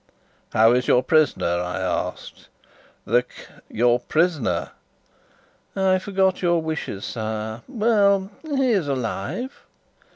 [0.51, 2.47] "How is your prisoner?" I asked.
[3.05, 3.29] "The K?"
[3.69, 4.71] "Your prisoner."
[5.75, 7.61] "I forgot your wishes, sire.
[7.67, 9.51] Well, he is alive."